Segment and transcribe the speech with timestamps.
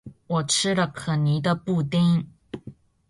[0.25, 2.27] 我吃了可妮的布丁